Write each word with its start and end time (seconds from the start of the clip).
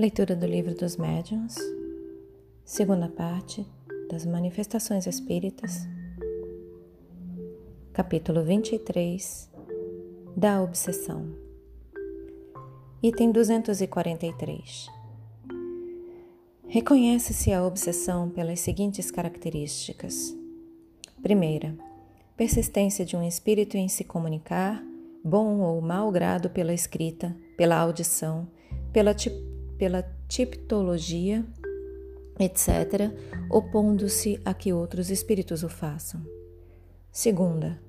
Leitura 0.00 0.34
do 0.34 0.46
Livro 0.46 0.74
dos 0.74 0.96
Médiuns, 0.96 1.56
segunda 2.64 3.06
parte 3.06 3.66
das 4.10 4.24
Manifestações 4.24 5.06
Espíritas, 5.06 5.86
capítulo 7.92 8.42
23 8.42 9.50
da 10.34 10.62
Obsessão, 10.62 11.26
item 13.02 13.30
243. 13.30 14.88
Reconhece-se 16.66 17.52
a 17.52 17.62
obsessão 17.62 18.30
pelas 18.30 18.60
seguintes 18.60 19.10
características: 19.10 20.34
primeira, 21.20 21.76
persistência 22.38 23.04
de 23.04 23.18
um 23.18 23.22
espírito 23.22 23.76
em 23.76 23.86
se 23.86 24.02
comunicar, 24.04 24.82
bom 25.22 25.58
ou 25.58 25.78
mau 25.82 26.10
grado 26.10 26.48
pela 26.48 26.72
escrita, 26.72 27.36
pela 27.54 27.76
audição, 27.76 28.48
pela 28.94 29.12
pela 29.80 30.04
tipologia, 30.28 31.42
etc., 32.38 33.10
opondo-se 33.50 34.38
a 34.44 34.52
que 34.52 34.74
outros 34.74 35.08
espíritos 35.08 35.62
o 35.62 35.70
façam. 35.70 36.20
Segunda, 37.10 37.80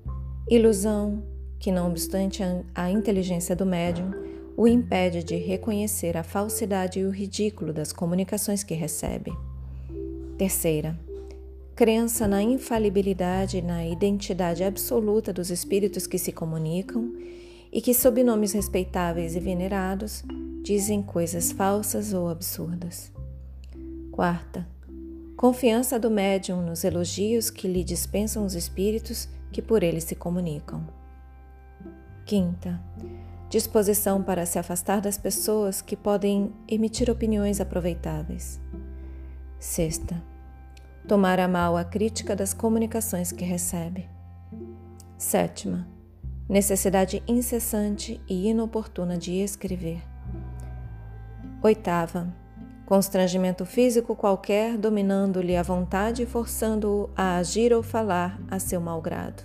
ilusão 0.48 1.22
que, 1.58 1.70
não 1.70 1.90
obstante 1.90 2.42
a 2.74 2.90
inteligência 2.90 3.54
do 3.54 3.66
médium, 3.66 4.10
o 4.56 4.66
impede 4.66 5.22
de 5.22 5.36
reconhecer 5.36 6.16
a 6.16 6.22
falsidade 6.22 6.98
e 6.98 7.04
o 7.04 7.10
ridículo 7.10 7.74
das 7.74 7.92
comunicações 7.92 8.64
que 8.64 8.72
recebe. 8.72 9.30
Terceira, 10.38 10.98
crença 11.76 12.26
na 12.26 12.42
infalibilidade 12.42 13.58
e 13.58 13.62
na 13.62 13.86
identidade 13.86 14.64
absoluta 14.64 15.30
dos 15.30 15.50
espíritos 15.50 16.06
que 16.06 16.18
se 16.18 16.32
comunicam 16.32 17.12
e 17.70 17.82
que, 17.82 17.92
sob 17.92 18.24
nomes 18.24 18.52
respeitáveis 18.52 19.36
e 19.36 19.40
venerados, 19.40 20.24
dizem 20.62 21.02
coisas 21.02 21.50
falsas 21.50 22.12
ou 22.12 22.28
absurdas. 22.28 23.12
Quarta, 24.12 24.66
confiança 25.36 25.98
do 25.98 26.10
médium 26.10 26.62
nos 26.62 26.84
elogios 26.84 27.50
que 27.50 27.66
lhe 27.66 27.82
dispensam 27.82 28.44
os 28.44 28.54
espíritos 28.54 29.28
que 29.50 29.60
por 29.60 29.82
ele 29.82 30.00
se 30.00 30.14
comunicam. 30.14 30.86
Quinta, 32.24 32.80
disposição 33.50 34.22
para 34.22 34.46
se 34.46 34.58
afastar 34.58 35.00
das 35.00 35.18
pessoas 35.18 35.82
que 35.82 35.96
podem 35.96 36.52
emitir 36.68 37.10
opiniões 37.10 37.60
aproveitáveis. 37.60 38.60
Sexta, 39.58 40.22
tomar 41.08 41.40
a 41.40 41.48
mal 41.48 41.76
a 41.76 41.84
crítica 41.84 42.36
das 42.36 42.54
comunicações 42.54 43.32
que 43.32 43.44
recebe. 43.44 44.08
Sétima, 45.18 45.88
necessidade 46.48 47.22
incessante 47.26 48.20
e 48.28 48.48
inoportuna 48.48 49.18
de 49.18 49.32
escrever. 49.32 50.11
Oitava, 51.62 52.26
constrangimento 52.84 53.64
físico 53.64 54.16
qualquer 54.16 54.76
dominando-lhe 54.76 55.56
a 55.56 55.62
vontade 55.62 56.24
e 56.24 56.26
forçando-o 56.26 57.08
a 57.16 57.36
agir 57.36 57.72
ou 57.72 57.84
falar 57.84 58.40
a 58.50 58.58
seu 58.58 58.80
malgrado. 58.80 59.44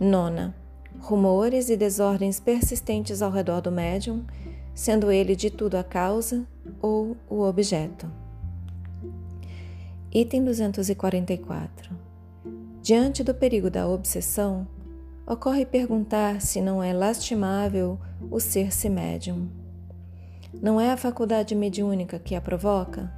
Nona, 0.00 0.56
rumores 0.98 1.68
e 1.68 1.76
desordens 1.76 2.40
persistentes 2.40 3.20
ao 3.20 3.30
redor 3.30 3.60
do 3.60 3.70
médium, 3.70 4.24
sendo 4.74 5.12
ele 5.12 5.36
de 5.36 5.50
tudo 5.50 5.74
a 5.74 5.84
causa 5.84 6.46
ou 6.80 7.18
o 7.28 7.42
objeto. 7.42 8.10
Item 10.10 10.42
244. 10.44 11.94
Diante 12.80 13.22
do 13.22 13.34
perigo 13.34 13.68
da 13.68 13.86
obsessão, 13.86 14.66
ocorre 15.26 15.66
perguntar 15.66 16.40
se 16.40 16.62
não 16.62 16.82
é 16.82 16.94
lastimável 16.94 18.00
o 18.30 18.40
ser-se 18.40 18.88
médium. 18.88 19.61
Não 20.60 20.80
é 20.80 20.90
a 20.90 20.96
faculdade 20.96 21.54
mediúnica 21.54 22.18
que 22.18 22.34
a 22.34 22.40
provoca? 22.40 23.12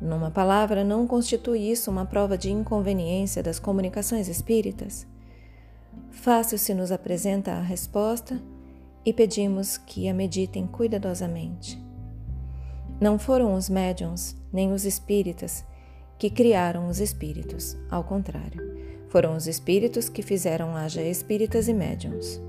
Numa 0.00 0.30
palavra, 0.30 0.84
não 0.84 1.06
constitui 1.06 1.70
isso 1.70 1.90
uma 1.90 2.06
prova 2.06 2.38
de 2.38 2.50
inconveniência 2.50 3.42
das 3.42 3.58
comunicações 3.58 4.28
espíritas? 4.28 5.06
Fácil 6.10 6.58
se 6.58 6.72
nos 6.72 6.92
apresenta 6.92 7.52
a 7.52 7.60
resposta 7.60 8.40
e 9.04 9.12
pedimos 9.12 9.76
que 9.76 10.08
a 10.08 10.14
meditem 10.14 10.66
cuidadosamente. 10.66 11.82
Não 13.00 13.18
foram 13.18 13.54
os 13.54 13.68
médiums 13.68 14.36
nem 14.52 14.72
os 14.72 14.84
espíritas 14.84 15.64
que 16.18 16.30
criaram 16.30 16.86
os 16.86 17.00
espíritos, 17.00 17.76
ao 17.90 18.04
contrário, 18.04 18.62
foram 19.08 19.34
os 19.34 19.46
espíritos 19.46 20.08
que 20.08 20.22
fizeram 20.22 20.76
haja 20.76 21.02
espíritas 21.02 21.66
e 21.66 21.72
médiums. 21.72 22.40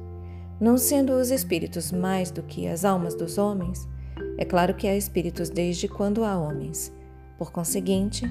Não 0.59 0.78
sendo 0.78 1.14
os 1.14 1.32
espíritos 1.32 1.92
mais 1.92 2.30
do 2.30 2.44
que 2.44 2.68
as 2.68 2.86
almas 2.86 3.16
dos 3.16 3.38
homens, 3.38 3.88
é 4.41 4.44
claro 4.44 4.74
que 4.74 4.88
há 4.88 4.97
espíritos 4.97 5.52
desde 5.52 5.88
quando 5.88 6.24
há 6.24 6.35
homens. 6.35 6.91
Por 7.38 7.52
conseguinte, 7.52 8.28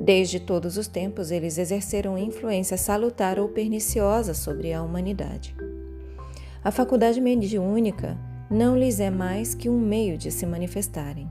desde 0.00 0.40
todos 0.40 0.78
os 0.78 0.86
tempos 0.86 1.30
eles 1.30 1.58
exerceram 1.58 2.16
influência 2.16 2.78
salutar 2.78 3.38
ou 3.38 3.50
perniciosa 3.50 4.32
sobre 4.32 4.72
a 4.72 4.82
humanidade. 4.82 5.54
A 6.64 6.70
faculdade 6.70 7.20
mediúnica 7.20 8.16
não 8.50 8.74
lhes 8.74 8.98
é 9.00 9.10
mais 9.10 9.54
que 9.54 9.68
um 9.68 9.78
meio 9.78 10.16
de 10.16 10.30
se 10.30 10.46
manifestarem. 10.46 11.30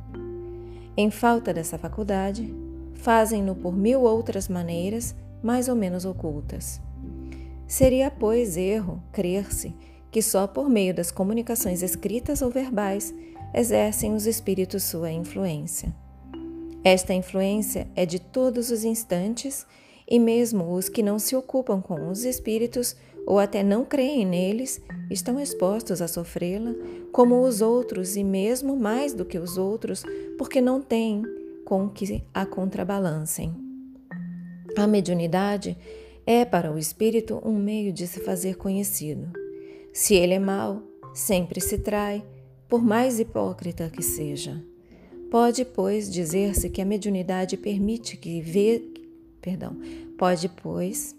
Em 0.95 1.09
falta 1.09 1.51
dessa 1.51 1.79
faculdade, 1.79 2.53
fazem-no 2.93 3.55
por 3.55 3.75
mil 3.75 4.03
outras 4.03 4.47
maneiras, 4.47 5.15
mais 5.41 5.67
ou 5.67 5.75
menos 5.75 6.05
ocultas. 6.05 6.79
Seria, 7.65 8.11
pois, 8.11 8.57
erro 8.57 9.01
crer-se 9.11 9.73
que 10.11 10.21
só 10.21 10.45
por 10.45 10.69
meio 10.69 10.93
das 10.93 11.09
comunicações 11.09 11.81
escritas 11.81 12.43
ou 12.43 12.51
verbais 12.51 13.11
exercem 13.53 14.13
os 14.13 14.25
espíritos 14.25 14.83
sua 14.83 15.11
influência. 15.11 15.93
Esta 16.83 17.13
influência 17.13 17.87
é 17.95 18.05
de 18.05 18.19
todos 18.19 18.69
os 18.69 18.83
instantes 18.83 19.65
e 20.09 20.19
mesmo 20.19 20.73
os 20.73 20.89
que 20.89 21.01
não 21.01 21.17
se 21.17 21.35
ocupam 21.35 21.81
com 21.81 22.09
os 22.09 22.25
espíritos 22.25 22.95
ou 23.25 23.39
até 23.39 23.63
não 23.63 23.85
creem 23.85 24.25
neles 24.25 24.81
estão 25.09 25.39
expostos 25.39 26.01
a 26.01 26.07
sofrê-la, 26.07 26.73
como 27.11 27.41
os 27.41 27.61
outros 27.61 28.17
e 28.17 28.23
mesmo 28.23 28.75
mais 28.75 29.13
do 29.13 29.23
que 29.23 29.37
os 29.37 29.57
outros, 29.57 30.03
porque 30.37 30.59
não 30.59 30.81
têm 30.81 31.23
com 31.63 31.89
que 31.89 32.23
a 32.33 32.45
contrabalancem. 32.45 33.53
A 34.75 34.87
mediunidade 34.87 35.77
é 36.25 36.43
para 36.43 36.71
o 36.71 36.77
espírito 36.77 37.41
um 37.45 37.57
meio 37.57 37.93
de 37.93 38.07
se 38.07 38.19
fazer 38.19 38.55
conhecido. 38.55 39.31
Se 39.93 40.15
ele 40.15 40.33
é 40.33 40.39
mau, 40.39 40.81
sempre 41.13 41.61
se 41.61 41.77
trai, 41.77 42.25
por 42.73 42.83
mais 42.83 43.19
hipócrita 43.19 43.87
que 43.87 44.01
seja. 44.01 44.59
Pode, 45.29 45.63
pois, 45.63 46.11
dizer-se 46.11 46.71
que 46.71 46.81
a 46.81 46.85
mediunidade 46.85 47.55
permite 47.55 48.17
que 48.17 48.41
vê, 48.41 48.81
perdão, 49.39 49.77
pode, 50.17 50.49
pois, 50.49 51.15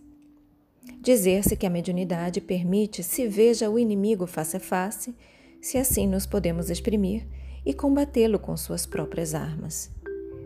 dizer-se 1.01 1.55
que 1.55 1.65
a 1.65 1.71
mediunidade 1.71 2.41
permite 2.41 3.05
se 3.05 3.29
veja 3.29 3.71
o 3.71 3.79
inimigo 3.79 4.27
face 4.27 4.57
a 4.57 4.61
face, 4.61 5.15
se 5.61 5.79
assim 5.79 6.09
nos 6.09 6.27
podemos 6.27 6.71
exprimir, 6.71 7.25
e 7.65 7.73
combatê-lo 7.73 8.41
com 8.41 8.57
suas 8.57 8.85
próprias 8.85 9.33
armas. 9.33 9.93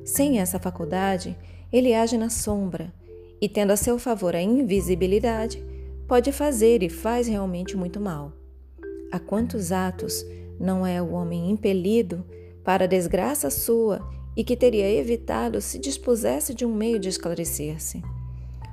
Sem 0.04 0.38
essa 0.38 0.58
faculdade, 0.58 1.34
ele 1.72 1.94
age 1.94 2.18
na 2.18 2.28
sombra 2.28 2.92
e, 3.40 3.48
tendo 3.48 3.70
a 3.70 3.76
seu 3.76 3.98
favor 3.98 4.36
a 4.36 4.42
invisibilidade, 4.42 5.64
pode 6.06 6.32
fazer 6.32 6.82
e 6.82 6.90
faz 6.90 7.26
realmente 7.26 7.78
muito 7.78 7.98
mal. 7.98 8.30
A 9.10 9.18
quantos 9.18 9.72
atos 9.72 10.22
não 10.58 10.86
é 10.86 11.00
o 11.00 11.12
homem 11.12 11.50
impelido 11.50 12.24
para 12.64 12.84
a 12.84 12.88
desgraça 12.88 13.50
sua 13.50 14.06
e 14.36 14.44
que 14.44 14.56
teria 14.56 14.90
evitado 14.90 15.60
se 15.60 15.78
dispusesse 15.78 16.54
de 16.54 16.64
um 16.64 16.74
meio 16.74 16.98
de 16.98 17.08
esclarecer-se. 17.08 18.02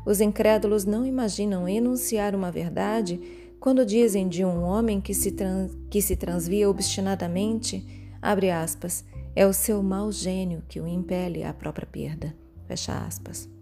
Os 0.06 0.22
incrédulos 0.22 0.86
não 0.86 1.06
imaginam 1.06 1.68
enunciar 1.68 2.36
uma 2.36 2.52
verdade 2.52 3.20
quando 3.60 3.86
dizem 3.86 4.28
de 4.28 4.46
um 4.46 4.62
homem 4.62 5.02
que 5.02 5.14
se, 5.14 5.32
trans, 5.32 5.72
que 5.90 6.02
se 6.02 6.16
transvia 6.16 6.70
obstinadamente, 6.70 7.84
abre 8.22 8.52
aspas, 8.52 9.04
é 9.36 9.48
o 9.48 9.54
seu 9.54 9.82
mau 9.82 10.12
gênio 10.12 10.62
que 10.68 10.80
o 10.80 10.88
impele 10.88 11.44
à 11.44 11.52
própria 11.52 11.88
perda. 11.88 12.36
Fecha 12.68 12.94
aspas. 13.06 13.55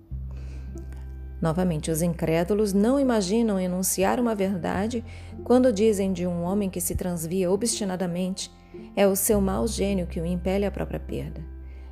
Novamente, 1.43 1.91
os 1.91 2.01
incrédulos 2.01 2.71
não 2.71 2.97
imaginam 2.97 3.59
enunciar 3.59 4.17
uma 4.17 4.33
verdade 4.33 5.03
quando 5.43 5.73
dizem 5.73 6.13
de 6.13 6.25
um 6.25 6.41
homem 6.41 6.69
que 6.69 6.79
se 6.79 6.95
transvia 6.95 7.51
obstinadamente, 7.51 8.49
é 8.95 9.05
o 9.05 9.13
seu 9.13 9.41
mau 9.41 9.67
gênio 9.67 10.07
que 10.07 10.21
o 10.21 10.25
impele 10.25 10.65
à 10.65 10.71
própria 10.71 11.01
perda. 11.01 11.41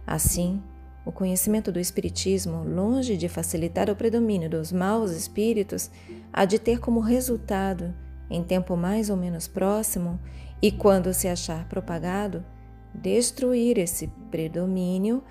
Assim, 0.08 0.64
o 1.06 1.12
conhecimento 1.12 1.70
do 1.70 1.82
Espiritismo, 1.82 2.64
longe 2.64 3.18
de 3.18 3.28
facilitar 3.28 3.90
o 3.90 3.96
predomínio 3.96 4.50
dos 4.50 4.72
maus 4.72 5.12
espíritos, 5.12 5.92
há 6.32 6.46
de 6.46 6.58
ter 6.58 6.80
como 6.80 7.02
resultado, 7.02 7.94
em 8.30 8.42
tempo 8.42 8.78
mais 8.78 9.10
ou 9.10 9.18
menos 9.18 9.50
próximo, 9.50 10.18
e 10.62 10.72
quando 10.72 11.14
se 11.14 11.28
achar 11.28 11.68
propagado, 11.68 12.42
destruir 12.96 13.78
esse 13.78 14.08
predomínio, 14.32 15.22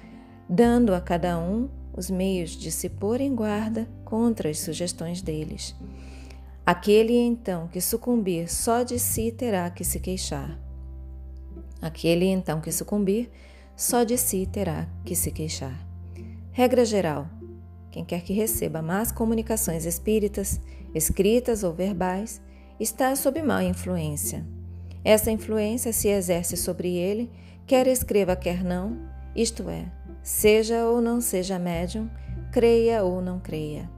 dando 0.46 0.94
a 0.94 1.00
cada 1.00 1.38
um 1.38 1.70
os 1.92 2.10
meios 2.10 2.50
de 2.50 2.70
se 2.70 2.88
pôr 2.88 3.20
em 3.20 3.34
guarda 3.34 3.88
contra 4.04 4.48
as 4.48 4.58
sugestões 4.60 5.22
deles. 5.22 5.74
Aquele 6.64 7.16
então 7.16 7.68
que 7.68 7.80
sucumbir 7.80 8.48
só 8.48 8.82
de 8.82 8.98
si 8.98 9.32
terá 9.32 9.70
que 9.70 9.82
se 9.84 9.98
queixar. 9.98 10.58
Aquele 11.80 12.26
então 12.26 12.60
que 12.60 12.70
sucumbir, 12.70 13.30
só 13.74 14.04
de 14.04 14.18
si 14.18 14.46
terá 14.46 14.86
que 15.04 15.16
se 15.16 15.30
queixar. 15.30 15.86
Regra 16.52 16.84
geral: 16.84 17.26
quem 17.90 18.04
quer 18.04 18.22
que 18.22 18.32
receba 18.32 18.82
más 18.82 19.10
comunicações 19.10 19.86
espíritas, 19.86 20.60
escritas 20.94 21.64
ou 21.64 21.72
verbais, 21.72 22.40
está 22.78 23.16
sob 23.16 23.42
má 23.42 23.64
influência. 23.64 24.46
Essa 25.02 25.30
influência 25.30 25.92
se 25.92 26.08
exerce 26.08 26.56
sobre 26.56 26.94
ele, 26.94 27.30
quer 27.66 27.86
escreva, 27.86 28.36
quer 28.36 28.62
não, 28.62 28.98
isto 29.34 29.68
é, 29.70 29.90
seja 30.22 30.86
ou 30.86 31.00
não 31.00 31.20
seja 31.20 31.58
médium, 31.58 32.08
creia 32.52 33.02
ou 33.02 33.20
não 33.20 33.38
creia. 33.38 33.88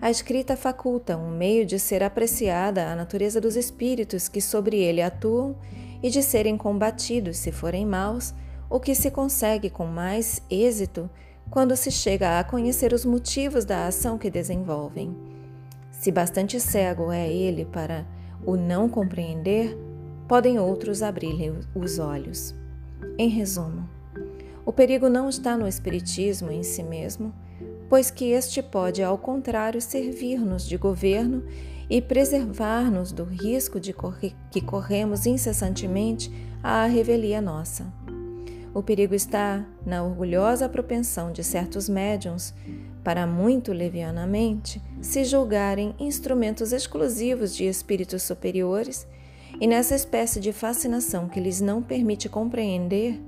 A 0.00 0.10
escrita 0.10 0.56
faculta 0.56 1.16
um 1.16 1.30
meio 1.30 1.64
de 1.64 1.78
ser 1.78 2.02
apreciada 2.02 2.88
a 2.88 2.96
natureza 2.96 3.40
dos 3.40 3.54
espíritos 3.54 4.28
que 4.28 4.40
sobre 4.40 4.78
ele 4.78 5.00
atuam 5.00 5.56
e 6.02 6.10
de 6.10 6.22
serem 6.22 6.56
combatidos 6.56 7.36
se 7.36 7.52
forem 7.52 7.86
maus, 7.86 8.34
o 8.68 8.80
que 8.80 8.94
se 8.94 9.10
consegue 9.10 9.70
com 9.70 9.86
mais 9.86 10.42
êxito 10.50 11.08
quando 11.50 11.76
se 11.76 11.90
chega 11.90 12.40
a 12.40 12.44
conhecer 12.44 12.92
os 12.92 13.04
motivos 13.04 13.64
da 13.64 13.86
ação 13.86 14.18
que 14.18 14.30
desenvolvem. 14.30 15.14
Se 15.92 16.10
bastante 16.10 16.58
cego 16.58 17.12
é 17.12 17.30
ele 17.30 17.64
para 17.64 18.04
o 18.44 18.56
não 18.56 18.88
compreender, 18.88 19.78
podem 20.26 20.58
outros 20.58 21.02
abrir-lhe 21.02 21.52
os 21.74 21.98
olhos. 21.98 22.54
Em 23.16 23.28
resumo, 23.28 23.88
o 24.64 24.72
perigo 24.72 25.08
não 25.08 25.28
está 25.28 25.56
no 25.56 25.66
Espiritismo 25.66 26.50
em 26.50 26.62
si 26.62 26.82
mesmo, 26.82 27.34
pois 27.88 28.10
que 28.10 28.30
este 28.30 28.62
pode, 28.62 29.02
ao 29.02 29.18
contrário, 29.18 29.80
servir-nos 29.80 30.66
de 30.66 30.76
governo 30.76 31.44
e 31.90 32.00
preservar-nos 32.00 33.12
do 33.12 33.24
risco 33.24 33.80
de 33.80 33.92
correr, 33.92 34.34
que 34.50 34.60
corremos 34.60 35.26
incessantemente 35.26 36.32
à 36.62 36.86
revelia 36.86 37.40
nossa. 37.40 37.92
O 38.72 38.82
perigo 38.82 39.14
está 39.14 39.66
na 39.84 40.02
orgulhosa 40.02 40.68
propensão 40.68 41.30
de 41.30 41.44
certos 41.44 41.88
médiums 41.88 42.54
para 43.04 43.26
muito 43.26 43.72
levianamente 43.72 44.80
se 45.00 45.24
julgarem 45.24 45.94
instrumentos 45.98 46.72
exclusivos 46.72 47.54
de 47.54 47.64
espíritos 47.64 48.22
superiores 48.22 49.06
e 49.60 49.66
nessa 49.66 49.94
espécie 49.94 50.40
de 50.40 50.52
fascinação 50.52 51.28
que 51.28 51.40
lhes 51.40 51.60
não 51.60 51.82
permite 51.82 52.28
compreender 52.28 53.20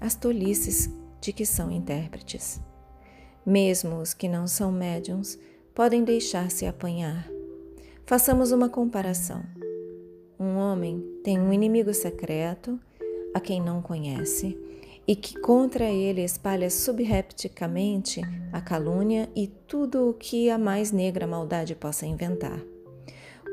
as 0.00 0.14
tolices 0.14 0.88
de 1.20 1.32
que 1.32 1.44
são 1.44 1.70
intérpretes. 1.70 2.60
Mesmo 3.44 4.00
os 4.00 4.14
que 4.14 4.28
não 4.28 4.46
são 4.46 4.72
médiums 4.72 5.38
podem 5.74 6.02
deixar-se 6.02 6.66
apanhar 6.66 7.30
Façamos 8.10 8.50
uma 8.50 8.68
comparação. 8.68 9.40
Um 10.36 10.56
homem 10.56 11.00
tem 11.22 11.38
um 11.38 11.52
inimigo 11.52 11.94
secreto 11.94 12.76
a 13.32 13.38
quem 13.38 13.62
não 13.62 13.80
conhece 13.80 14.58
e 15.06 15.14
que 15.14 15.38
contra 15.38 15.84
ele 15.84 16.24
espalha 16.24 16.68
subrepticamente 16.70 18.20
a 18.52 18.60
calúnia 18.60 19.30
e 19.36 19.46
tudo 19.46 20.10
o 20.10 20.12
que 20.12 20.50
a 20.50 20.58
mais 20.58 20.90
negra 20.90 21.24
maldade 21.24 21.76
possa 21.76 22.04
inventar. 22.04 22.60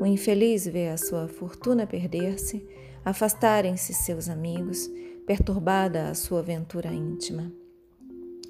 O 0.01 0.07
infeliz 0.07 0.65
vê 0.65 0.87
a 0.87 0.97
sua 0.97 1.27
fortuna 1.27 1.85
perder-se, 1.85 2.67
afastarem-se 3.05 3.93
seus 3.93 4.27
amigos, 4.27 4.89
perturbada 5.27 6.07
a 6.07 6.15
sua 6.15 6.39
aventura 6.39 6.87
íntima. 6.93 7.51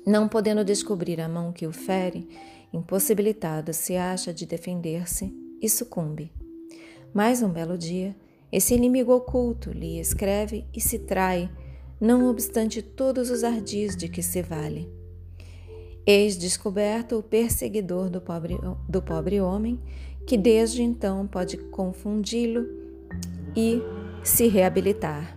Não 0.06 0.28
podendo 0.28 0.64
descobrir 0.64 1.20
a 1.20 1.28
mão 1.28 1.52
que 1.52 1.66
o 1.66 1.72
fere, 1.74 2.30
impossibilitado 2.72 3.74
se 3.74 3.96
acha 3.96 4.32
de 4.32 4.46
defender-se 4.46 5.36
e 5.60 5.68
sucumbe. 5.68 6.32
Mais 7.12 7.42
um 7.42 7.50
belo 7.50 7.80
dia, 7.80 8.16
esse 8.52 8.76
inimigo 8.76 9.12
oculto 9.12 9.72
lhe 9.72 10.00
escreve 10.00 10.66
e 10.72 10.80
se 10.80 11.00
trai, 11.00 11.50
não 12.00 12.30
obstante 12.30 12.84
todos 12.84 13.32
os 13.32 13.44
ardis 13.44 13.98
de 13.98 14.08
que 14.08 14.22
se 14.22 14.44
vale. 14.44 14.88
Eis 16.06 16.38
descoberto 16.38 17.18
o 17.18 17.24
perseguidor 17.24 18.08
do 18.08 18.22
pobre, 18.22 18.56
do 18.88 19.02
pobre 19.02 19.42
homem, 19.42 19.82
que 20.28 20.38
desde 20.38 20.84
então 20.84 21.26
pode 21.26 21.58
confundi-lo 21.58 22.68
e 23.56 23.82
se 24.24 24.48
reabilitar. 24.48 25.37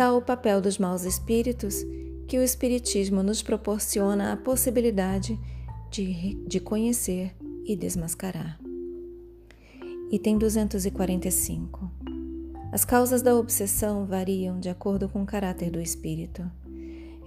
Tal 0.00 0.16
o 0.16 0.22
papel 0.22 0.62
dos 0.62 0.78
maus 0.78 1.02
espíritos 1.02 1.84
que 2.26 2.38
o 2.38 2.42
Espiritismo 2.42 3.22
nos 3.22 3.42
proporciona 3.42 4.32
a 4.32 4.36
possibilidade 4.38 5.38
de, 5.90 6.42
de 6.46 6.58
conhecer 6.58 7.36
e 7.66 7.76
desmascarar. 7.76 8.58
Item 10.10 10.38
245. 10.38 11.90
As 12.72 12.82
causas 12.82 13.20
da 13.20 13.36
obsessão 13.36 14.06
variam 14.06 14.58
de 14.58 14.70
acordo 14.70 15.06
com 15.06 15.22
o 15.22 15.26
caráter 15.26 15.70
do 15.70 15.82
espírito. 15.82 16.50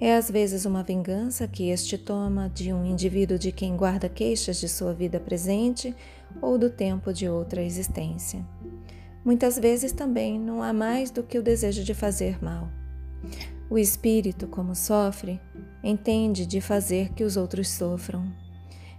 É 0.02 0.18
às 0.18 0.32
vezes 0.32 0.66
uma 0.66 0.82
vingança 0.82 1.48
que 1.48 1.70
este 1.70 1.96
toma 1.96 2.50
de 2.50 2.74
um 2.74 2.84
indivíduo 2.84 3.38
de 3.38 3.52
quem 3.52 3.78
guarda 3.78 4.10
queixas 4.10 4.60
de 4.60 4.68
sua 4.68 4.96
vida 4.96 5.20
presente 5.20 5.96
ou 6.42 6.58
do 6.58 6.72
tempo 6.72 7.14
de 7.14 7.30
outra 7.30 7.62
existência. 7.62 8.44
Muitas 9.24 9.58
vezes 9.58 9.92
também 9.92 10.40
não 10.40 10.62
há 10.62 10.74
mais 10.74 11.10
do 11.10 11.24
que 11.24 11.38
o 11.38 11.44
desejo 11.44 11.84
de 11.84 11.94
fazer 11.94 12.44
mal. 12.44 12.70
O 13.70 13.78
espírito, 13.78 14.48
como 14.48 14.76
sofre, 14.76 15.40
entende 15.84 16.46
de 16.46 16.60
fazer 16.60 17.14
que 17.14 17.24
os 17.24 17.38
outros 17.38 17.70
sofram. 17.70 18.26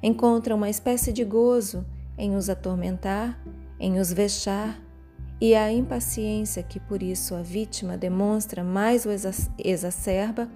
Encontra 0.02 0.54
uma 0.54 0.70
espécie 0.70 1.12
de 1.12 1.24
gozo 1.24 1.84
em 2.16 2.34
os 2.34 2.48
atormentar 2.48 3.38
em 3.78 3.98
os 3.98 4.12
vexar 4.12 4.80
e 5.40 5.54
a 5.54 5.70
impaciência 5.70 6.62
que 6.62 6.78
por 6.80 7.02
isso 7.02 7.34
a 7.34 7.42
vítima 7.42 7.98
demonstra 7.98 8.62
mais 8.62 9.04
o 9.04 9.10
exacerba, 9.58 10.48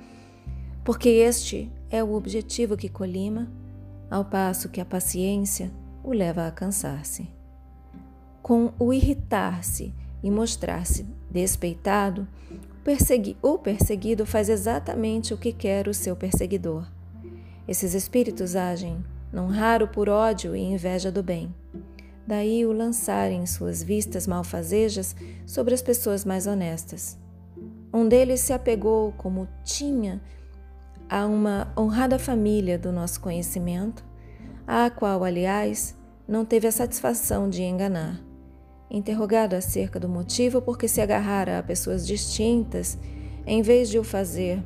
porque 0.85 1.09
este 1.09 1.71
é 1.91 2.03
o 2.03 2.15
objetivo 2.15 2.77
que 2.77 2.89
colima, 2.89 3.51
ao 4.11 4.25
passo 4.25 4.69
que 4.69 4.81
a 4.81 4.85
paciência 4.85 5.71
o 6.03 6.13
leva 6.13 6.47
a 6.47 6.51
cansar-se. 6.51 7.38
Com 8.49 8.73
o 8.79 8.95
irritar-se 8.95 9.95
e 10.23 10.31
mostrar-se 10.31 11.07
despeitado, 11.31 12.27
o 13.43 13.59
perseguido 13.59 14.25
faz 14.25 14.49
exatamente 14.49 15.35
o 15.35 15.37
que 15.37 15.53
quer 15.53 15.87
o 15.87 15.93
seu 15.93 16.17
perseguidor. 16.17 16.91
Esses 17.69 17.93
espíritos 17.93 18.57
agem, 18.57 19.05
não 19.31 19.49
raro 19.49 19.87
por 19.87 20.09
ódio 20.09 20.57
e 20.57 20.61
inveja 20.61 21.13
do 21.13 21.23
bem 21.23 21.55
daí 22.29 22.67
o 22.67 22.73
lançarem 22.73 23.47
suas 23.47 23.83
vistas 23.83 24.27
malfazejas 24.27 25.17
sobre 25.47 25.73
as 25.73 25.81
pessoas 25.81 26.27
mais 26.27 26.47
honestas. 26.47 27.19
Um 27.91 28.07
deles 28.07 28.41
se 28.41 28.53
apegou, 28.53 29.13
como 29.13 29.49
tinha, 29.65 30.21
a 31.09 31.25
uma 31.25 31.73
honrada 31.75 32.19
família 32.19 32.79
do 32.79 32.93
nosso 32.93 33.19
conhecimento, 33.23 34.05
à 34.67 34.91
qual, 34.91 35.25
aliás, 35.25 35.97
não 36.29 36.45
teve 36.45 36.67
a 36.67 36.73
satisfação 36.73 37.49
de 37.49 37.63
enganar. 37.63 38.28
Interrogado 38.91 39.55
acerca 39.55 40.01
do 40.01 40.09
motivo 40.09 40.63
por 40.63 40.79
que 40.79 40.89
se 40.89 41.01
agarrara 41.01 41.59
a 41.59 41.63
pessoas 41.63 42.07
distintas, 42.07 42.99
em 43.47 43.63
vez 43.63 43.89
de 43.91 43.99
o 43.99 44.05
fazer, 44.05 44.63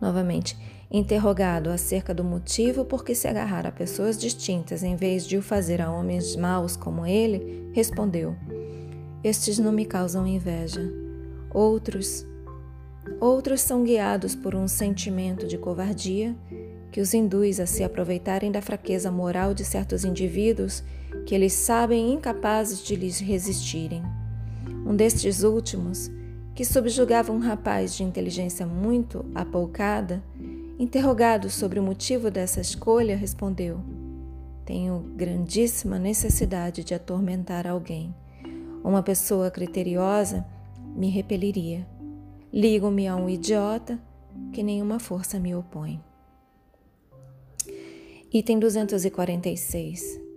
novamente, 0.00 0.56
Interrogado 0.90 1.68
acerca 1.68 2.14
do 2.14 2.24
motivo 2.24 2.82
por 2.82 3.04
que 3.04 3.14
se 3.14 3.28
agarrar 3.28 3.66
a 3.66 3.72
pessoas 3.72 4.18
distintas 4.18 4.82
em 4.82 4.96
vez 4.96 5.26
de 5.26 5.36
o 5.36 5.42
fazer 5.42 5.82
a 5.82 5.92
homens 5.92 6.34
maus 6.34 6.76
como 6.76 7.04
ele, 7.04 7.70
respondeu: 7.74 8.34
Estes 9.22 9.58
não 9.58 9.70
me 9.70 9.84
causam 9.84 10.26
inveja. 10.26 10.80
Outros, 11.52 12.26
outros 13.20 13.60
são 13.60 13.84
guiados 13.84 14.34
por 14.34 14.54
um 14.54 14.66
sentimento 14.66 15.46
de 15.46 15.58
covardia 15.58 16.34
que 16.90 17.02
os 17.02 17.12
induz 17.12 17.60
a 17.60 17.66
se 17.66 17.84
aproveitarem 17.84 18.50
da 18.50 18.62
fraqueza 18.62 19.10
moral 19.10 19.52
de 19.52 19.66
certos 19.66 20.06
indivíduos 20.06 20.82
que 21.26 21.34
eles 21.34 21.52
sabem 21.52 22.12
incapazes 22.12 22.82
de 22.82 22.96
lhes 22.96 23.18
resistirem. 23.20 24.02
Um 24.86 24.94
destes 24.94 25.42
últimos, 25.42 26.10
que 26.54 26.64
subjugava 26.64 27.32
um 27.32 27.38
rapaz 27.38 27.94
de 27.94 28.02
inteligência 28.02 28.66
muito 28.66 29.24
apoucada, 29.34 30.22
Interrogado 30.78 31.50
sobre 31.50 31.80
o 31.80 31.82
motivo 31.82 32.30
dessa 32.30 32.60
escolha, 32.60 33.16
respondeu: 33.16 33.80
Tenho 34.64 35.00
grandíssima 35.16 35.98
necessidade 35.98 36.84
de 36.84 36.94
atormentar 36.94 37.66
alguém. 37.66 38.14
Uma 38.84 39.02
pessoa 39.02 39.50
criteriosa 39.50 40.46
me 40.94 41.10
repeliria. 41.10 41.84
Ligo-me 42.52 43.08
a 43.08 43.16
um 43.16 43.28
idiota 43.28 43.98
que 44.52 44.62
nenhuma 44.62 45.00
força 45.00 45.40
me 45.40 45.52
opõe. 45.52 46.00
Item 48.32 48.60
246. 48.60 50.27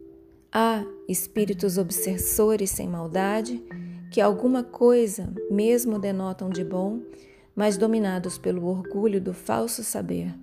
Há 0.52 0.84
espíritos 1.08 1.78
obsessores 1.78 2.72
sem 2.72 2.88
maldade 2.88 3.64
que 4.12 4.20
alguma 4.20 4.64
coisa 4.64 5.34
mesmo 5.50 5.98
denotam 5.98 6.50
de 6.50 6.64
bom 6.64 7.02
mas 7.56 7.78
dominados 7.78 8.38
pelo 8.38 8.66
orgulho 8.66 9.20
do 9.20 9.34
falso 9.34 9.84
saber. 9.84 10.34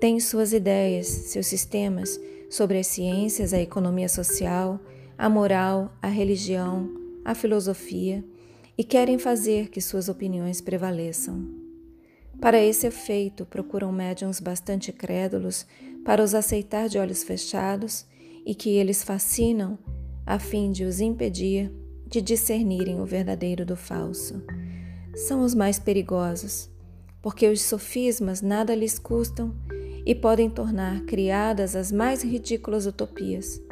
Têm 0.00 0.18
suas 0.18 0.52
ideias, 0.52 1.06
seus 1.06 1.46
sistemas 1.46 2.20
sobre 2.50 2.78
as 2.78 2.86
ciências, 2.88 3.54
a 3.54 3.60
economia 3.60 4.08
social, 4.08 4.80
a 5.16 5.28
moral, 5.28 5.92
a 6.02 6.08
religião, 6.08 6.90
a 7.24 7.34
filosofia 7.34 8.24
e 8.76 8.82
querem 8.82 9.18
fazer 9.18 9.68
que 9.68 9.80
suas 9.80 10.08
opiniões 10.08 10.60
prevaleçam. 10.60 11.46
Para 12.40 12.60
esse 12.60 12.88
efeito, 12.88 13.46
procuram 13.46 13.92
médiums 13.92 14.40
bastante 14.40 14.90
crédulos 14.92 15.64
para 16.04 16.22
os 16.22 16.34
aceitar 16.34 16.88
de 16.88 16.98
olhos 16.98 17.22
fechados 17.22 18.06
e 18.44 18.54
que 18.54 18.70
eles 18.70 19.02
fascinam 19.02 19.78
a 20.26 20.38
fim 20.38 20.70
de 20.70 20.84
os 20.84 21.00
impedir 21.00 21.72
de 22.06 22.20
discernirem 22.20 23.00
o 23.00 23.06
verdadeiro 23.06 23.64
do 23.64 23.76
falso. 23.76 24.42
São 25.14 25.42
os 25.42 25.54
mais 25.54 25.78
perigosos, 25.78 26.70
porque 27.22 27.48
os 27.48 27.62
sofismas 27.62 28.42
nada 28.42 28.74
lhes 28.74 28.98
custam 28.98 29.54
e 30.04 30.14
podem 30.14 30.50
tornar 30.50 31.02
criadas 31.02 31.76
as 31.76 31.92
mais 31.92 32.22
ridículas 32.22 32.86
utopias. 32.86 33.62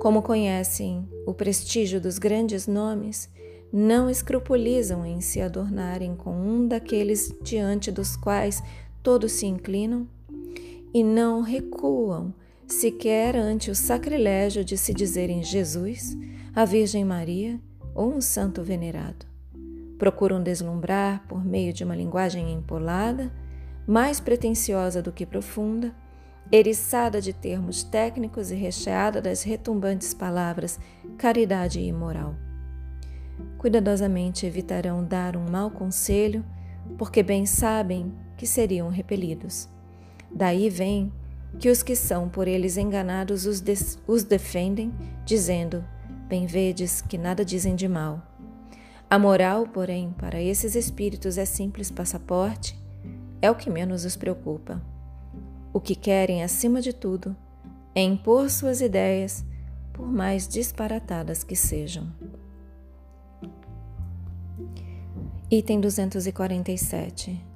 Como 0.00 0.22
conhecem 0.22 1.08
o 1.26 1.32
prestígio 1.32 2.00
dos 2.00 2.18
grandes 2.18 2.66
nomes, 2.66 3.30
não 3.72 4.08
escrupulizam 4.08 5.04
em 5.04 5.20
se 5.20 5.40
adornarem 5.40 6.14
com 6.14 6.30
um 6.30 6.68
daqueles 6.68 7.34
diante 7.42 7.90
dos 7.90 8.14
quais 8.16 8.62
todos 9.02 9.32
se 9.32 9.46
inclinam 9.46 10.06
e 10.94 11.02
não 11.02 11.40
recuam 11.40 12.32
sequer 12.68 13.36
ante 13.36 13.68
o 13.68 13.74
sacrilégio 13.74 14.64
de 14.64 14.78
se 14.78 14.94
dizerem 14.94 15.42
Jesus, 15.42 16.16
a 16.54 16.64
Virgem 16.64 17.04
Maria 17.04 17.60
ou 17.94 18.14
um 18.14 18.20
santo 18.20 18.62
venerado. 18.62 19.26
Procuram 19.98 20.40
deslumbrar 20.40 21.24
por 21.26 21.44
meio 21.44 21.72
de 21.72 21.82
uma 21.82 21.96
linguagem 21.96 22.52
empolada, 22.52 23.32
mais 23.86 24.20
pretensiosa 24.20 25.02
do 25.02 25.10
que 25.10 25.26
profunda, 25.26 25.92
eriçada 26.50 27.20
de 27.20 27.32
termos 27.32 27.82
técnicos 27.82 28.52
e 28.52 28.54
recheada 28.54 29.20
das 29.20 29.42
retumbantes 29.42 30.14
palavras 30.14 30.78
caridade 31.18 31.80
e 31.80 31.92
moral. 31.92 32.36
Cuidadosamente 33.58 34.46
evitarão 34.46 35.04
dar 35.04 35.36
um 35.36 35.50
mau 35.50 35.70
conselho, 35.70 36.44
porque 36.96 37.22
bem 37.22 37.46
sabem 37.46 38.12
que 38.36 38.46
seriam 38.46 38.88
repelidos. 38.88 39.73
Daí 40.34 40.68
vem 40.68 41.12
que 41.58 41.70
os 41.70 41.82
que 41.82 41.94
são 41.94 42.28
por 42.28 42.48
eles 42.48 42.76
enganados 42.76 43.46
os, 43.46 43.62
os 44.06 44.24
defendem, 44.24 44.92
dizendo: 45.24 45.84
Bem 46.28 46.46
vedes 46.46 47.00
que 47.00 47.16
nada 47.16 47.44
dizem 47.44 47.76
de 47.76 47.86
mal. 47.86 48.20
A 49.08 49.18
moral, 49.18 49.68
porém, 49.68 50.12
para 50.18 50.40
esses 50.40 50.74
espíritos 50.74 51.38
é 51.38 51.44
simples 51.44 51.90
passaporte, 51.90 52.76
é 53.40 53.50
o 53.50 53.54
que 53.54 53.70
menos 53.70 54.04
os 54.04 54.16
preocupa. 54.16 54.82
O 55.72 55.80
que 55.80 55.94
querem, 55.94 56.42
acima 56.42 56.80
de 56.80 56.92
tudo, 56.92 57.36
é 57.94 58.02
impor 58.02 58.50
suas 58.50 58.80
ideias, 58.80 59.44
por 59.92 60.10
mais 60.10 60.48
disparatadas 60.48 61.44
que 61.44 61.54
sejam. 61.54 62.12
Item 65.48 65.80
247. 65.80 67.53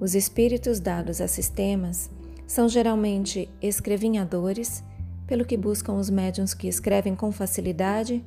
Os 0.00 0.14
espíritos 0.14 0.80
dados 0.80 1.20
a 1.20 1.28
sistemas 1.28 2.10
são 2.46 2.68
geralmente 2.68 3.48
escrevinhadores, 3.60 4.82
pelo 5.26 5.44
que 5.44 5.56
buscam 5.56 5.94
os 5.94 6.10
médiuns 6.10 6.54
que 6.54 6.68
escrevem 6.68 7.14
com 7.14 7.32
facilidade 7.32 8.24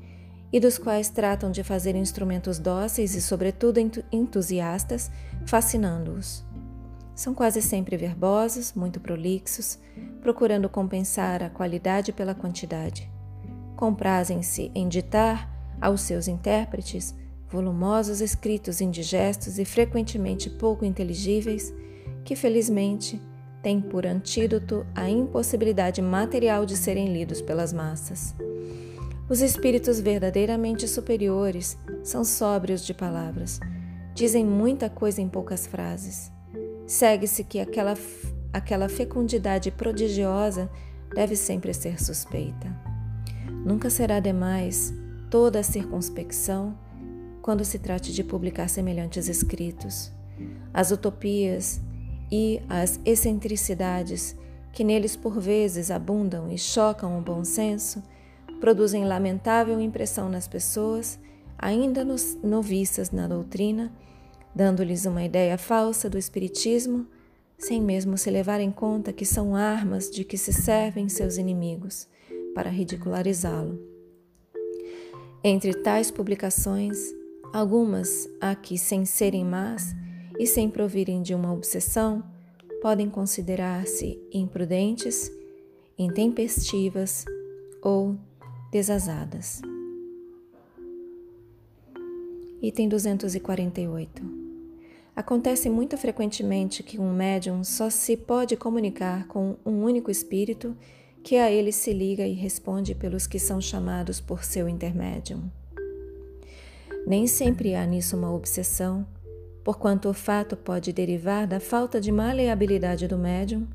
e 0.51 0.59
dos 0.59 0.77
quais 0.77 1.09
tratam 1.09 1.51
de 1.51 1.63
fazer 1.63 1.95
instrumentos 1.95 2.59
dóceis 2.59 3.13
e, 3.13 3.21
sobretudo, 3.21 3.79
entusiastas, 4.11 5.11
fascinando-os. 5.45 6.45
São 7.13 7.33
quase 7.33 7.61
sempre 7.61 7.97
verbosos, 7.97 8.73
muito 8.73 8.99
prolixos, 8.99 9.77
procurando 10.21 10.69
compensar 10.69 11.43
a 11.43 11.49
qualidade 11.49 12.11
pela 12.11 12.33
quantidade. 12.33 13.11
Comprazem-se 13.75 14.71
em 14.73 14.87
ditar 14.87 15.53
aos 15.81 16.01
seus 16.01 16.27
intérpretes 16.27 17.13
volumosos 17.49 18.21
escritos 18.21 18.81
indigestos 18.81 19.59
e 19.59 19.65
frequentemente 19.65 20.49
pouco 20.49 20.85
inteligíveis, 20.85 21.73
que 22.23 22.35
felizmente 22.35 23.21
têm 23.61 23.81
por 23.81 24.05
antídoto 24.05 24.85
a 24.93 25.09
impossibilidade 25.09 26.01
material 26.01 26.65
de 26.65 26.77
serem 26.77 27.11
lidos 27.11 27.41
pelas 27.41 27.73
massas. 27.73 28.35
Os 29.27 29.41
espíritos 29.41 29.99
verdadeiramente 29.99 30.87
superiores 30.87 31.77
são 32.03 32.23
sóbrios 32.23 32.85
de 32.85 32.93
palavras, 32.93 33.59
dizem 34.13 34.45
muita 34.45 34.89
coisa 34.89 35.19
em 35.19 35.27
poucas 35.27 35.65
frases. 35.65 36.31
Segue-se 36.85 37.43
que 37.43 37.59
aquela, 37.59 37.95
aquela 38.53 38.87
fecundidade 38.87 39.71
prodigiosa 39.71 40.69
deve 41.15 41.35
sempre 41.35 41.73
ser 41.73 41.99
suspeita. 42.03 42.71
Nunca 43.65 43.89
será 43.89 44.19
demais 44.19 44.93
toda 45.31 45.59
a 45.59 45.63
circunspecção 45.63 46.77
quando 47.45 47.63
se 47.63 47.77
trate 47.77 48.11
de 48.11 48.23
publicar 48.23 48.67
semelhantes 48.67 49.27
escritos. 49.27 50.11
As 50.73 50.89
utopias 50.89 51.79
e 52.31 52.59
as 52.67 52.99
excentricidades 53.05 54.35
que 54.73 54.83
neles 54.83 55.15
por 55.15 55.39
vezes 55.39 55.91
abundam 55.91 56.51
e 56.51 56.57
chocam 56.57 57.19
o 57.19 57.21
bom 57.21 57.43
senso, 57.43 58.01
produzem 58.59 59.05
lamentável 59.05 59.79
impressão 59.79 60.27
nas 60.27 60.47
pessoas, 60.47 61.19
ainda 61.55 62.03
noviças 62.41 63.11
na 63.11 63.27
doutrina, 63.27 63.93
dando-lhes 64.55 65.05
uma 65.05 65.23
ideia 65.23 65.55
falsa 65.55 66.09
do 66.09 66.17
Espiritismo, 66.17 67.05
sem 67.59 67.79
mesmo 67.79 68.17
se 68.17 68.31
levar 68.31 68.59
em 68.59 68.71
conta 68.71 69.13
que 69.13 69.23
são 69.23 69.55
armas 69.55 70.09
de 70.09 70.23
que 70.23 70.35
se 70.35 70.51
servem 70.51 71.07
seus 71.07 71.37
inimigos 71.37 72.07
para 72.55 72.71
ridicularizá-lo. 72.71 73.79
Entre 75.43 75.75
tais 75.83 76.09
publicações, 76.09 77.13
algumas 77.53 78.27
que, 78.61 78.77
sem 78.77 79.05
serem 79.05 79.45
más, 79.45 79.95
e 80.37 80.45
sem 80.45 80.69
provirem 80.69 81.21
de 81.21 81.33
uma 81.33 81.53
obsessão, 81.53 82.23
podem 82.81 83.09
considerar-se 83.09 84.19
imprudentes, 84.31 85.31
intempestivas 85.97 87.25
ou 87.81 88.17
desazadas. 88.71 89.61
Item 92.61 92.89
248. 92.89 94.23
Acontece 95.15 95.69
muito 95.69 95.97
frequentemente 95.97 96.83
que 96.83 96.99
um 96.99 97.13
médium 97.13 97.63
só 97.63 97.89
se 97.89 98.17
pode 98.17 98.57
comunicar 98.57 99.27
com 99.27 99.55
um 99.65 99.83
único 99.83 100.11
espírito 100.11 100.75
que 101.23 101.37
a 101.37 101.49
ele 101.49 101.71
se 101.71 101.93
liga 101.93 102.27
e 102.27 102.33
responde 102.33 102.93
pelos 102.93 103.25
que 103.25 103.39
são 103.39 103.61
chamados 103.61 104.19
por 104.19 104.43
seu 104.43 104.67
intermédium. 104.67 105.49
Nem 107.05 107.27
sempre 107.27 107.75
há 107.75 107.85
nisso 107.85 108.17
uma 108.17 108.33
obsessão, 108.33 109.05
porquanto 109.63 110.09
o 110.09 110.13
fato 110.13 110.55
pode 110.55 110.91
derivar 110.91 111.45
da 111.45 111.59
falta 111.59 112.01
de 112.01 112.11
maleabilidade 112.11 113.07
do 113.07 113.17
médium, 113.17 113.67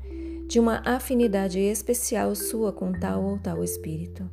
de 0.47 0.59
uma 0.59 0.81
afinidade 0.85 1.59
especial 1.59 2.35
sua 2.35 2.73
com 2.73 2.91
tal 2.91 3.23
ou 3.23 3.37
tal 3.37 3.63
espírito. 3.63 4.29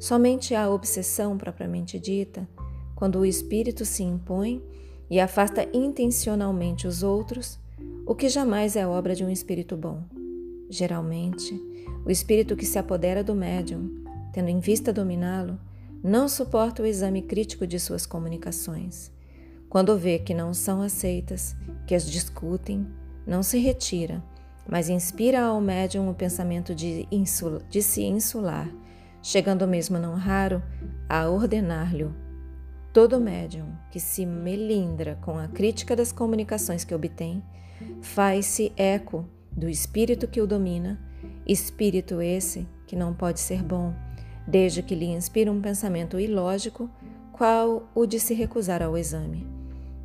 Somente 0.00 0.54
há 0.54 0.70
obsessão 0.70 1.36
propriamente 1.36 1.98
dita 1.98 2.48
quando 2.94 3.18
o 3.18 3.26
espírito 3.26 3.84
se 3.84 4.02
impõe 4.02 4.62
e 5.10 5.20
afasta 5.20 5.68
intencionalmente 5.74 6.86
os 6.86 7.02
outros, 7.02 7.58
o 8.06 8.14
que 8.14 8.28
jamais 8.28 8.76
é 8.76 8.86
obra 8.86 9.14
de 9.14 9.24
um 9.24 9.28
espírito 9.28 9.76
bom. 9.76 10.04
Geralmente, 10.70 11.54
o 12.06 12.10
espírito 12.10 12.56
que 12.56 12.64
se 12.64 12.78
apodera 12.78 13.22
do 13.22 13.34
médium, 13.34 14.04
tendo 14.32 14.48
em 14.48 14.58
vista 14.58 14.92
dominá-lo, 14.92 15.58
não 16.02 16.28
suporta 16.28 16.82
o 16.82 16.86
exame 16.86 17.22
crítico 17.22 17.66
de 17.66 17.78
suas 17.78 18.04
comunicações. 18.06 19.12
Quando 19.68 19.96
vê 19.96 20.18
que 20.18 20.34
não 20.34 20.52
são 20.52 20.82
aceitas, 20.82 21.56
que 21.86 21.94
as 21.94 22.04
discutem, 22.04 22.86
não 23.26 23.42
se 23.42 23.58
retira, 23.58 24.22
mas 24.68 24.88
inspira 24.88 25.42
ao 25.42 25.60
médium 25.60 26.10
o 26.10 26.14
pensamento 26.14 26.74
de, 26.74 27.06
insul 27.10 27.60
de 27.70 27.82
se 27.82 28.02
insular, 28.02 28.68
chegando 29.22 29.66
mesmo 29.66 29.98
não 29.98 30.14
raro 30.14 30.62
a 31.08 31.28
ordenar-lhe 31.28 32.10
Todo 32.92 33.18
médium 33.18 33.72
que 33.90 33.98
se 33.98 34.26
melindra 34.26 35.18
com 35.22 35.38
a 35.38 35.48
crítica 35.48 35.96
das 35.96 36.12
comunicações 36.12 36.84
que 36.84 36.94
obtém, 36.94 37.42
faz-se 38.02 38.70
eco 38.76 39.26
do 39.50 39.66
espírito 39.66 40.28
que 40.28 40.42
o 40.42 40.46
domina, 40.46 41.00
espírito 41.46 42.20
esse 42.20 42.68
que 42.86 42.94
não 42.94 43.14
pode 43.14 43.40
ser 43.40 43.62
bom, 43.62 43.94
desde 44.46 44.82
que 44.82 44.94
lhe 44.94 45.06
inspira 45.06 45.50
um 45.50 45.60
pensamento 45.60 46.18
ilógico, 46.18 46.90
qual 47.32 47.88
o 47.94 48.06
de 48.06 48.20
se 48.20 48.34
recusar 48.34 48.82
ao 48.82 48.96
exame. 48.96 49.46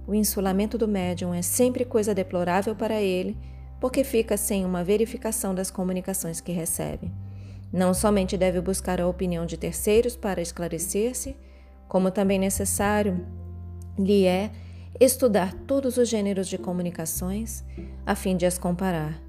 O 0.08 0.13
insulamento 0.15 0.77
do 0.77 0.88
médium 0.88 1.34
é 1.34 1.41
sempre 1.41 1.84
coisa 1.84 2.15
deplorável 2.15 2.75
para 2.75 3.01
ele, 3.01 3.38
porque 3.79 4.03
fica 4.03 4.38
sem 4.38 4.65
uma 4.65 4.84
verificação 4.84 5.53
das 5.53 5.70
comunicações 5.70 6.39
que 6.39 6.51
recebe. 6.51 7.12
Não 7.72 7.94
somente 7.94 8.38
deve 8.38 8.62
buscar 8.62 9.01
a 9.01 9.08
opinião 9.08 9.46
de 9.46 9.58
terceiros 9.58 10.15
para 10.15 10.41
esclarecer-se, 10.41 11.36
como 11.88 12.10
também 12.10 12.39
necessário 12.39 13.25
lhe 13.98 14.25
é 14.25 14.51
estudar 15.00 15.53
todos 15.53 15.98
os 15.98 16.08
gêneros 16.08 16.48
de 16.48 16.58
comunicações 16.58 17.63
a 18.06 18.15
fim 18.15 18.38
de 18.38 18.46
as 18.46 18.58
comparar. 18.58 19.22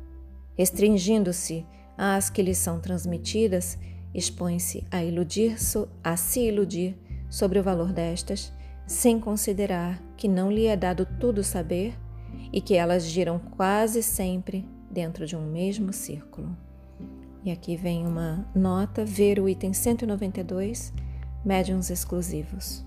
Restringindo-se 0.56 1.66
às 1.96 2.30
que 2.30 2.42
lhe 2.42 2.54
são 2.54 2.80
transmitidas, 2.80 3.78
expõe-se 4.14 4.84
a 4.90 5.02
iludir 5.04 5.56
a 6.02 6.16
se 6.16 6.40
iludir 6.40 6.96
sobre 7.28 7.58
o 7.58 7.62
valor 7.62 7.92
destas, 7.92 8.52
sem 8.86 9.20
considerar 9.20 10.02
que 10.16 10.26
não 10.26 10.50
lhe 10.50 10.66
é 10.66 10.76
dado 10.76 11.06
tudo 11.20 11.44
saber 11.44 11.94
e 12.52 12.60
que 12.60 12.74
elas 12.74 13.04
giram 13.04 13.38
quase 13.38 14.02
sempre 14.02 14.66
dentro 14.90 15.26
de 15.26 15.36
um 15.36 15.44
mesmo 15.44 15.92
círculo. 15.92 16.56
E 17.44 17.50
aqui 17.50 17.76
vem 17.76 18.06
uma 18.06 18.46
nota: 18.54 19.04
ver 19.04 19.38
o 19.38 19.48
item 19.48 19.72
192, 19.72 20.92
médiums 21.44 21.90
exclusivos. 21.90 22.84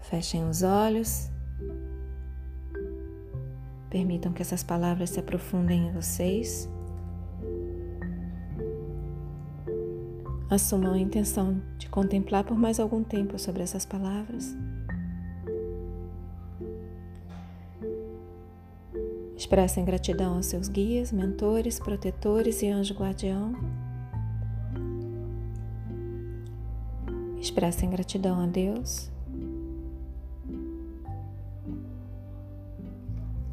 Fechem 0.00 0.48
os 0.48 0.62
olhos. 0.62 1.30
Permitam 3.90 4.32
que 4.32 4.42
essas 4.42 4.62
palavras 4.62 5.10
se 5.10 5.20
aprofundem 5.20 5.88
em 5.88 5.92
vocês. 5.92 6.68
Assumam 10.50 10.94
a 10.94 10.98
intenção 10.98 11.60
de 11.76 11.90
contemplar 11.90 12.42
por 12.42 12.56
mais 12.56 12.80
algum 12.80 13.04
tempo 13.04 13.38
sobre 13.38 13.62
essas 13.62 13.84
palavras. 13.84 14.56
Expressem 19.36 19.84
gratidão 19.84 20.36
aos 20.36 20.46
seus 20.46 20.68
guias, 20.68 21.12
mentores, 21.12 21.78
protetores 21.78 22.62
e 22.62 22.68
anjo 22.68 22.94
guardião. 22.94 23.52
Expressem 27.38 27.90
gratidão 27.90 28.40
a 28.40 28.46
Deus. 28.46 29.10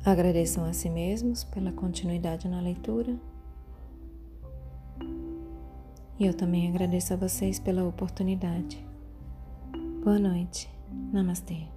Agradeçam 0.06 0.64
a 0.64 0.72
si 0.72 0.90
mesmos 0.90 1.44
pela 1.44 1.72
continuidade 1.72 2.48
na 2.48 2.62
leitura. 2.62 3.20
E 6.18 6.26
eu 6.26 6.34
também 6.34 6.70
agradeço 6.70 7.14
a 7.14 7.18
vocês 7.18 7.60
pela 7.60 7.84
oportunidade. 7.84 8.86
Boa 10.04 10.18
noite. 10.18 10.70
Namastê. 11.12 11.75